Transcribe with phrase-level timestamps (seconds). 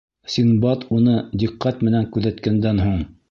[0.35, 1.13] Синдбад уны
[1.45, 3.05] диҡҡәт менән күҙәткәндән һуң: